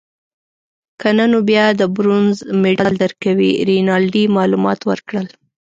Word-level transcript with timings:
که 0.99 1.09
نه 1.17 1.25
نو 1.31 1.39
بیا 1.49 1.65
د 1.79 1.81
برونزو 1.95 2.43
مډال 2.61 2.93
درکوي. 3.03 3.51
رینالډي 3.69 4.23
معلومات 4.37 4.79
ورکړل. 4.89 5.27